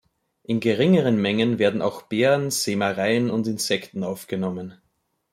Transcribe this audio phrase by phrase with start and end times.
[0.41, 4.73] In geringeren Mengen werden auch Beeren, Sämereien und Insekten aufgenommen.